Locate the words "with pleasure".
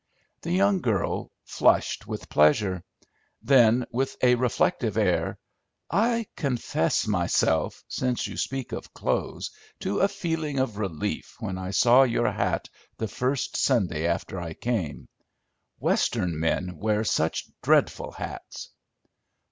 2.07-2.83